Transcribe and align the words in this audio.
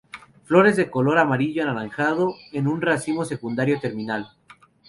Flores 0.45 0.77
de 0.77 0.89
color 0.89 1.19
amarillo 1.19 1.61
anaranjado, 1.61 2.33
en 2.53 2.67
un 2.67 2.81
racimo 2.81 3.23
secundario, 3.23 3.79
terminal. 3.79 4.29